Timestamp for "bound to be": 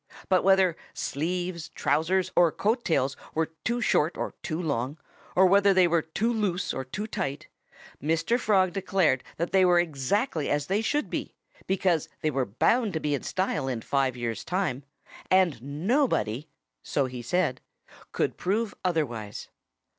12.47-13.13